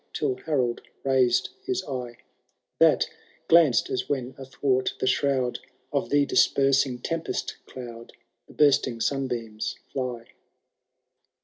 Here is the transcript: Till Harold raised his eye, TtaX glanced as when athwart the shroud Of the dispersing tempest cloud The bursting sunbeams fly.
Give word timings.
Till 0.15 0.35
Harold 0.47 0.81
raised 1.03 1.49
his 1.63 1.83
eye, 1.83 2.17
TtaX 2.81 3.05
glanced 3.47 3.91
as 3.91 4.09
when 4.09 4.33
athwart 4.35 4.95
the 4.99 5.05
shroud 5.05 5.59
Of 5.93 6.09
the 6.09 6.25
dispersing 6.25 6.97
tempest 6.97 7.57
cloud 7.67 8.11
The 8.47 8.53
bursting 8.55 8.99
sunbeams 8.99 9.75
fly. 9.93 10.29